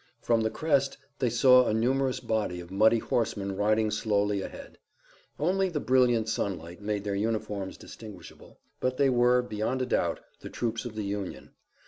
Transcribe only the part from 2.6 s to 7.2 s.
muddy horsemen riding slowly ahead. Only the brilliant sunlight made their